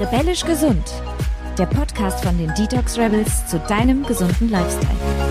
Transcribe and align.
Rebellisch 0.00 0.44
gesund. 0.44 0.82
Der 1.56 1.66
Podcast 1.66 2.24
von 2.24 2.36
den 2.36 2.52
Detox 2.54 2.98
Rebels 2.98 3.46
zu 3.46 3.60
deinem 3.60 4.04
gesunden 4.04 4.48
Lifestyle. 4.48 5.23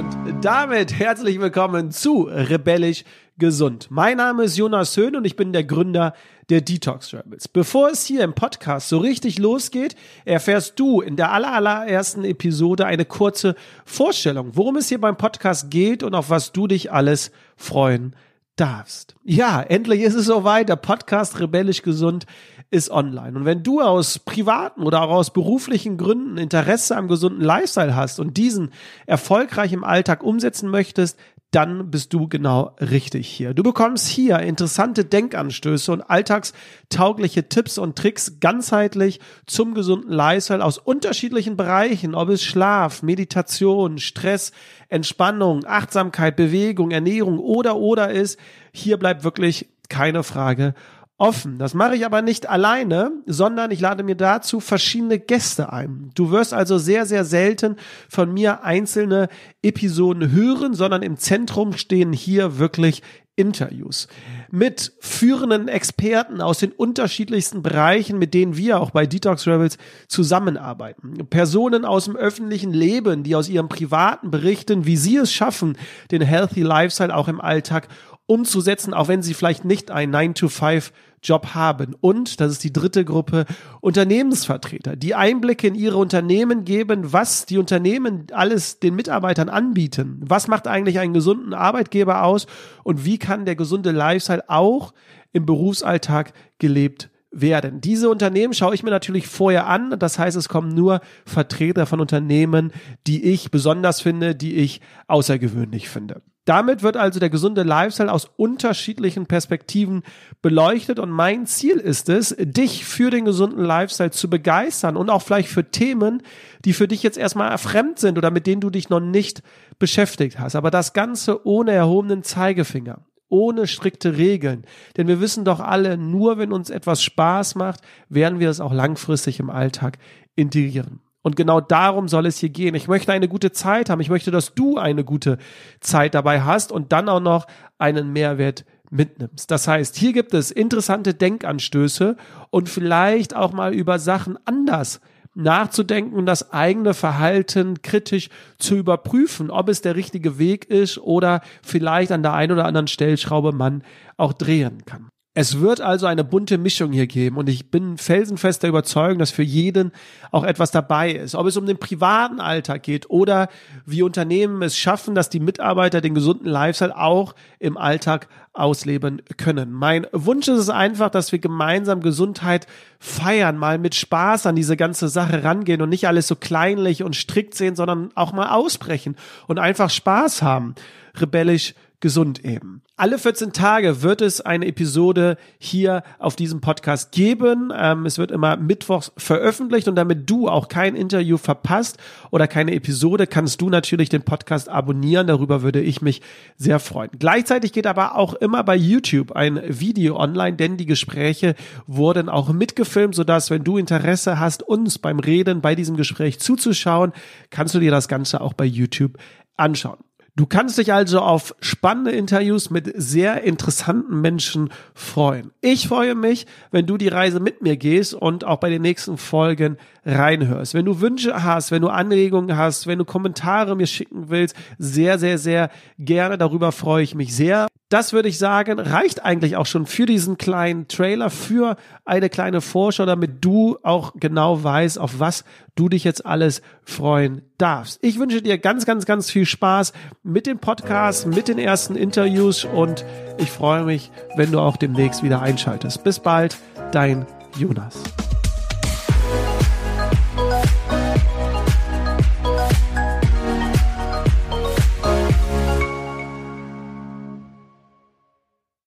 Und 0.00 0.42
damit 0.42 0.98
herzlich 0.98 1.38
willkommen 1.40 1.90
zu 1.90 2.22
Rebellisch 2.22 3.04
gesund. 3.36 3.88
Mein 3.90 4.16
Name 4.16 4.44
ist 4.44 4.56
Jonas 4.56 4.96
Höhn 4.96 5.14
und 5.14 5.26
ich 5.26 5.36
bin 5.36 5.52
der 5.52 5.62
Gründer 5.62 6.14
der 6.48 6.62
Detox 6.62 7.12
Rebels. 7.12 7.48
Bevor 7.48 7.90
es 7.90 8.06
hier 8.06 8.24
im 8.24 8.32
Podcast 8.32 8.88
so 8.88 8.96
richtig 8.96 9.38
losgeht, 9.38 9.96
erfährst 10.24 10.80
du 10.80 11.02
in 11.02 11.16
der 11.16 11.32
allerersten 11.32 12.24
Episode 12.24 12.86
eine 12.86 13.04
kurze 13.04 13.56
Vorstellung, 13.84 14.52
worum 14.54 14.76
es 14.76 14.88
hier 14.88 15.02
beim 15.02 15.18
Podcast 15.18 15.70
geht 15.70 16.02
und 16.02 16.14
auf 16.14 16.30
was 16.30 16.52
du 16.52 16.66
dich 16.66 16.90
alles 16.90 17.30
freuen 17.58 18.16
darfst. 18.60 19.16
Ja, 19.24 19.62
endlich 19.62 20.02
ist 20.02 20.14
es 20.14 20.26
soweit. 20.26 20.68
Der 20.68 20.76
Podcast 20.76 21.40
Rebellisch 21.40 21.82
Gesund 21.82 22.26
ist 22.70 22.90
online. 22.90 23.36
Und 23.36 23.44
wenn 23.44 23.62
du 23.62 23.80
aus 23.80 24.18
privaten 24.18 24.82
oder 24.82 25.02
auch 25.02 25.10
aus 25.10 25.32
beruflichen 25.32 25.96
Gründen 25.96 26.36
Interesse 26.36 26.96
am 26.96 27.08
gesunden 27.08 27.40
Lifestyle 27.42 27.96
hast 27.96 28.20
und 28.20 28.36
diesen 28.36 28.72
erfolgreich 29.06 29.72
im 29.72 29.82
Alltag 29.82 30.22
umsetzen 30.22 30.70
möchtest, 30.70 31.18
dann 31.50 31.90
bist 31.90 32.12
du 32.12 32.28
genau 32.28 32.76
richtig 32.80 33.26
hier. 33.26 33.54
Du 33.54 33.62
bekommst 33.62 34.06
hier 34.06 34.38
interessante 34.38 35.04
Denkanstöße 35.04 35.92
und 35.92 36.02
alltagstaugliche 36.02 37.48
Tipps 37.48 37.76
und 37.76 37.96
Tricks 37.96 38.38
ganzheitlich 38.40 39.20
zum 39.46 39.74
gesunden 39.74 40.12
Lifestyle 40.12 40.64
aus 40.64 40.78
unterschiedlichen 40.78 41.56
Bereichen, 41.56 42.14
ob 42.14 42.28
es 42.28 42.44
Schlaf, 42.44 43.02
Meditation, 43.02 43.98
Stress, 43.98 44.52
Entspannung, 44.88 45.64
Achtsamkeit, 45.66 46.36
Bewegung, 46.36 46.92
Ernährung 46.92 47.38
oder 47.40 47.76
oder 47.76 48.10
ist. 48.10 48.38
Hier 48.72 48.96
bleibt 48.96 49.24
wirklich 49.24 49.68
keine 49.88 50.22
Frage 50.22 50.74
offen. 51.20 51.58
Das 51.58 51.74
mache 51.74 51.94
ich 51.94 52.06
aber 52.06 52.22
nicht 52.22 52.48
alleine, 52.48 53.12
sondern 53.26 53.70
ich 53.70 53.80
lade 53.80 54.02
mir 54.02 54.14
dazu 54.14 54.58
verschiedene 54.58 55.18
Gäste 55.18 55.72
ein. 55.72 56.10
Du 56.14 56.30
wirst 56.30 56.54
also 56.54 56.78
sehr, 56.78 57.04
sehr 57.04 57.24
selten 57.24 57.76
von 58.08 58.32
mir 58.32 58.64
einzelne 58.64 59.28
Episoden 59.62 60.32
hören, 60.32 60.72
sondern 60.74 61.02
im 61.02 61.18
Zentrum 61.18 61.74
stehen 61.74 62.12
hier 62.12 62.58
wirklich 62.58 63.02
Interviews 63.36 64.08
mit 64.50 64.92
führenden 65.00 65.68
Experten 65.68 66.42
aus 66.42 66.58
den 66.58 66.72
unterschiedlichsten 66.72 67.62
Bereichen, 67.62 68.18
mit 68.18 68.34
denen 68.34 68.56
wir 68.56 68.80
auch 68.80 68.90
bei 68.90 69.06
Detox 69.06 69.46
Rebels 69.46 69.78
zusammenarbeiten. 70.08 71.26
Personen 71.30 71.84
aus 71.84 72.04
dem 72.04 72.16
öffentlichen 72.16 72.72
Leben, 72.72 73.22
die 73.22 73.36
aus 73.36 73.48
ihrem 73.48 73.68
privaten 73.68 74.30
berichten, 74.30 74.86
wie 74.86 74.96
sie 74.96 75.16
es 75.16 75.32
schaffen, 75.32 75.78
den 76.10 76.22
Healthy 76.22 76.62
Lifestyle 76.62 77.14
auch 77.14 77.28
im 77.28 77.40
Alltag 77.40 77.88
umzusetzen, 78.30 78.94
auch 78.94 79.08
wenn 79.08 79.22
sie 79.22 79.34
vielleicht 79.34 79.64
nicht 79.64 79.90
ein 79.90 80.14
9-to-5 80.14 80.92
Job 81.20 81.48
haben. 81.54 81.96
Und, 82.00 82.40
das 82.40 82.52
ist 82.52 82.62
die 82.62 82.72
dritte 82.72 83.04
Gruppe, 83.04 83.44
Unternehmensvertreter, 83.80 84.94
die 84.94 85.16
Einblicke 85.16 85.66
in 85.66 85.74
ihre 85.74 85.96
Unternehmen 85.96 86.64
geben, 86.64 87.12
was 87.12 87.44
die 87.44 87.58
Unternehmen 87.58 88.28
alles 88.32 88.78
den 88.78 88.94
Mitarbeitern 88.94 89.48
anbieten. 89.48 90.20
Was 90.22 90.46
macht 90.46 90.68
eigentlich 90.68 91.00
einen 91.00 91.12
gesunden 91.12 91.54
Arbeitgeber 91.54 92.22
aus 92.22 92.46
und 92.84 93.04
wie 93.04 93.18
kann 93.18 93.46
der 93.46 93.56
gesunde 93.56 93.90
Lifestyle 93.90 94.48
auch 94.48 94.94
im 95.32 95.44
Berufsalltag 95.44 96.32
gelebt 96.58 97.10
werden. 97.32 97.80
Diese 97.80 98.10
Unternehmen 98.10 98.54
schaue 98.54 98.74
ich 98.74 98.82
mir 98.82 98.90
natürlich 98.90 99.26
vorher 99.26 99.66
an. 99.66 99.96
Das 99.98 100.18
heißt, 100.18 100.36
es 100.36 100.48
kommen 100.48 100.74
nur 100.74 101.00
Vertreter 101.24 101.86
von 101.86 102.00
Unternehmen, 102.00 102.72
die 103.06 103.24
ich 103.24 103.50
besonders 103.50 104.00
finde, 104.00 104.34
die 104.34 104.56
ich 104.56 104.80
außergewöhnlich 105.06 105.88
finde. 105.88 106.22
Damit 106.50 106.82
wird 106.82 106.96
also 106.96 107.20
der 107.20 107.30
gesunde 107.30 107.62
Lifestyle 107.62 108.10
aus 108.10 108.28
unterschiedlichen 108.36 109.26
Perspektiven 109.26 110.02
beleuchtet 110.42 110.98
und 110.98 111.08
mein 111.08 111.46
Ziel 111.46 111.76
ist 111.76 112.08
es, 112.08 112.34
dich 112.40 112.84
für 112.84 113.10
den 113.10 113.24
gesunden 113.24 113.64
Lifestyle 113.64 114.10
zu 114.10 114.28
begeistern 114.28 114.96
und 114.96 115.10
auch 115.10 115.22
vielleicht 115.22 115.48
für 115.48 115.70
Themen, 115.70 116.24
die 116.64 116.72
für 116.72 116.88
dich 116.88 117.04
jetzt 117.04 117.18
erstmal 117.18 117.56
fremd 117.56 118.00
sind 118.00 118.18
oder 118.18 118.32
mit 118.32 118.48
denen 118.48 118.60
du 118.60 118.68
dich 118.68 118.88
noch 118.88 118.98
nicht 118.98 119.44
beschäftigt 119.78 120.40
hast. 120.40 120.56
Aber 120.56 120.72
das 120.72 120.92
Ganze 120.92 121.46
ohne 121.46 121.70
erhobenen 121.70 122.24
Zeigefinger 122.24 122.98
ohne 123.28 123.68
strikte 123.68 124.16
Regeln. 124.16 124.64
Denn 124.96 125.06
wir 125.06 125.20
wissen 125.20 125.44
doch 125.44 125.60
alle, 125.60 125.96
nur 125.96 126.36
wenn 126.38 126.52
uns 126.52 126.68
etwas 126.68 127.00
Spaß 127.00 127.54
macht, 127.54 127.80
werden 128.08 128.40
wir 128.40 128.50
es 128.50 128.58
auch 128.58 128.72
langfristig 128.72 129.38
im 129.38 129.50
Alltag 129.50 129.98
integrieren. 130.34 130.98
Und 131.22 131.36
genau 131.36 131.60
darum 131.60 132.08
soll 132.08 132.26
es 132.26 132.38
hier 132.38 132.48
gehen. 132.48 132.74
Ich 132.74 132.88
möchte 132.88 133.12
eine 133.12 133.28
gute 133.28 133.52
Zeit 133.52 133.90
haben. 133.90 134.00
Ich 134.00 134.08
möchte, 134.08 134.30
dass 134.30 134.54
du 134.54 134.78
eine 134.78 135.04
gute 135.04 135.38
Zeit 135.80 136.14
dabei 136.14 136.42
hast 136.42 136.72
und 136.72 136.92
dann 136.92 137.08
auch 137.08 137.20
noch 137.20 137.46
einen 137.78 138.12
Mehrwert 138.12 138.64
mitnimmst. 138.90 139.50
Das 139.50 139.68
heißt, 139.68 139.96
hier 139.96 140.12
gibt 140.12 140.34
es 140.34 140.50
interessante 140.50 141.14
Denkanstöße 141.14 142.16
und 142.50 142.68
vielleicht 142.68 143.36
auch 143.36 143.52
mal 143.52 143.74
über 143.74 143.98
Sachen 143.98 144.38
anders 144.46 145.00
nachzudenken 145.34 146.16
und 146.16 146.26
das 146.26 146.52
eigene 146.52 146.92
Verhalten 146.92 147.82
kritisch 147.82 148.28
zu 148.58 148.74
überprüfen, 148.76 149.50
ob 149.50 149.68
es 149.68 149.80
der 149.80 149.94
richtige 149.94 150.38
Weg 150.38 150.68
ist 150.68 150.98
oder 150.98 151.40
vielleicht 151.62 152.10
an 152.10 152.22
der 152.22 152.32
einen 152.34 152.52
oder 152.52 152.64
anderen 152.64 152.88
Stellschraube 152.88 153.52
man 153.52 153.84
auch 154.16 154.32
drehen 154.32 154.84
kann. 154.86 155.08
Es 155.40 155.58
wird 155.58 155.80
also 155.80 156.04
eine 156.04 156.22
bunte 156.22 156.58
Mischung 156.58 156.92
hier 156.92 157.06
geben 157.06 157.38
und 157.38 157.48
ich 157.48 157.70
bin 157.70 157.96
felsenfester 157.96 158.68
Überzeugung, 158.68 159.18
dass 159.18 159.30
für 159.30 159.42
jeden 159.42 159.90
auch 160.32 160.44
etwas 160.44 160.70
dabei 160.70 161.12
ist. 161.12 161.34
Ob 161.34 161.46
es 161.46 161.56
um 161.56 161.64
den 161.64 161.78
privaten 161.78 162.40
Alltag 162.40 162.82
geht 162.82 163.08
oder 163.08 163.48
wie 163.86 164.02
Unternehmen 164.02 164.60
es 164.60 164.76
schaffen, 164.76 165.14
dass 165.14 165.30
die 165.30 165.40
Mitarbeiter 165.40 166.02
den 166.02 166.14
gesunden 166.14 166.46
Lifestyle 166.46 166.94
auch 166.94 167.34
im 167.58 167.78
Alltag 167.78 168.28
ausleben 168.52 169.22
können. 169.38 169.72
Mein 169.72 170.06
Wunsch 170.12 170.46
ist 170.46 170.58
es 170.58 170.68
einfach, 170.68 171.08
dass 171.08 171.32
wir 171.32 171.38
gemeinsam 171.38 172.02
Gesundheit 172.02 172.66
feiern, 172.98 173.56
mal 173.56 173.78
mit 173.78 173.94
Spaß 173.94 174.44
an 174.44 174.56
diese 174.56 174.76
ganze 174.76 175.08
Sache 175.08 175.42
rangehen 175.42 175.80
und 175.80 175.88
nicht 175.88 176.06
alles 176.06 176.28
so 176.28 176.36
kleinlich 176.36 177.02
und 177.02 177.16
strikt 177.16 177.54
sehen, 177.54 177.76
sondern 177.76 178.10
auch 178.14 178.34
mal 178.34 178.50
ausbrechen 178.50 179.16
und 179.46 179.58
einfach 179.58 179.88
Spaß 179.88 180.42
haben. 180.42 180.74
Rebellisch 181.18 181.72
gesund 182.00 182.44
eben. 182.44 182.82
Alle 182.96 183.18
14 183.18 183.52
Tage 183.52 184.02
wird 184.02 184.20
es 184.20 184.40
eine 184.40 184.66
Episode 184.66 185.36
hier 185.58 186.02
auf 186.18 186.36
diesem 186.36 186.60
Podcast 186.60 187.12
geben. 187.12 187.72
Ähm, 187.74 188.04
es 188.04 188.18
wird 188.18 188.30
immer 188.30 188.56
mittwochs 188.56 189.12
veröffentlicht 189.16 189.88
und 189.88 189.96
damit 189.96 190.28
du 190.28 190.48
auch 190.48 190.68
kein 190.68 190.94
Interview 190.94 191.36
verpasst 191.36 191.98
oder 192.30 192.46
keine 192.46 192.74
Episode, 192.74 193.26
kannst 193.26 193.60
du 193.60 193.70
natürlich 193.70 194.08
den 194.08 194.22
Podcast 194.22 194.68
abonnieren. 194.68 195.26
Darüber 195.26 195.62
würde 195.62 195.80
ich 195.80 196.02
mich 196.02 196.20
sehr 196.56 196.78
freuen. 196.78 197.10
Gleichzeitig 197.18 197.72
geht 197.72 197.86
aber 197.86 198.16
auch 198.16 198.34
immer 198.34 198.64
bei 198.64 198.76
YouTube 198.76 199.32
ein 199.32 199.60
Video 199.66 200.18
online, 200.18 200.56
denn 200.56 200.76
die 200.76 200.86
Gespräche 200.86 201.54
wurden 201.86 202.28
auch 202.28 202.52
mitgefilmt, 202.52 203.14
sodass 203.14 203.50
wenn 203.50 203.64
du 203.64 203.78
Interesse 203.78 204.38
hast, 204.38 204.62
uns 204.62 204.98
beim 204.98 205.20
Reden 205.20 205.60
bei 205.60 205.74
diesem 205.74 205.96
Gespräch 205.96 206.40
zuzuschauen, 206.40 207.12
kannst 207.50 207.74
du 207.74 207.80
dir 207.80 207.90
das 207.90 208.08
Ganze 208.08 208.40
auch 208.40 208.52
bei 208.52 208.64
YouTube 208.64 209.18
anschauen. 209.56 209.98
Du 210.40 210.46
kannst 210.46 210.78
dich 210.78 210.90
also 210.90 211.20
auf 211.20 211.54
spannende 211.60 212.12
Interviews 212.12 212.70
mit 212.70 212.90
sehr 212.96 213.42
interessanten 213.42 214.22
Menschen 214.22 214.70
freuen. 214.94 215.50
Ich 215.60 215.86
freue 215.86 216.14
mich, 216.14 216.46
wenn 216.70 216.86
du 216.86 216.96
die 216.96 217.08
Reise 217.08 217.40
mit 217.40 217.60
mir 217.60 217.76
gehst 217.76 218.14
und 218.14 218.46
auch 218.46 218.56
bei 218.56 218.70
den 218.70 218.80
nächsten 218.80 219.18
Folgen 219.18 219.76
reinhörst. 220.06 220.72
Wenn 220.72 220.86
du 220.86 221.02
Wünsche 221.02 221.42
hast, 221.42 221.72
wenn 221.72 221.82
du 221.82 221.88
Anregungen 221.88 222.56
hast, 222.56 222.86
wenn 222.86 222.98
du 222.98 223.04
Kommentare 223.04 223.76
mir 223.76 223.86
schicken 223.86 224.30
willst, 224.30 224.56
sehr, 224.78 225.18
sehr, 225.18 225.36
sehr 225.36 225.68
gerne. 225.98 226.38
Darüber 226.38 226.72
freue 226.72 227.02
ich 227.02 227.14
mich 227.14 227.36
sehr. 227.36 227.66
Das 227.90 228.12
würde 228.12 228.28
ich 228.28 228.38
sagen, 228.38 228.78
reicht 228.78 229.24
eigentlich 229.24 229.56
auch 229.56 229.66
schon 229.66 229.84
für 229.84 230.06
diesen 230.06 230.38
kleinen 230.38 230.86
Trailer, 230.86 231.28
für 231.28 231.76
eine 232.04 232.30
kleine 232.30 232.60
Vorschau, 232.60 233.04
damit 233.04 233.44
du 233.44 233.78
auch 233.82 234.12
genau 234.14 234.62
weißt, 234.62 234.96
auf 234.96 235.18
was 235.18 235.44
du 235.74 235.88
dich 235.88 236.04
jetzt 236.04 236.24
alles 236.24 236.62
freuen 236.84 237.42
darfst. 237.58 237.98
Ich 238.00 238.20
wünsche 238.20 238.42
dir 238.42 238.58
ganz, 238.58 238.86
ganz, 238.86 239.06
ganz 239.06 239.28
viel 239.28 239.44
Spaß 239.44 239.92
mit 240.22 240.46
dem 240.46 240.60
Podcast, 240.60 241.26
mit 241.26 241.48
den 241.48 241.58
ersten 241.58 241.96
Interviews 241.96 242.64
und 242.64 243.04
ich 243.38 243.50
freue 243.50 243.82
mich, 243.82 244.12
wenn 244.36 244.52
du 244.52 244.60
auch 244.60 244.76
demnächst 244.76 245.24
wieder 245.24 245.42
einschaltest. 245.42 246.04
Bis 246.04 246.20
bald, 246.20 246.58
dein 246.92 247.26
Jonas. 247.58 248.04